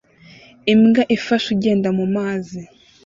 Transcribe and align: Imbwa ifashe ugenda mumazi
Imbwa 0.73 1.03
ifashe 1.15 1.47
ugenda 1.55 1.89
mumazi 1.97 2.61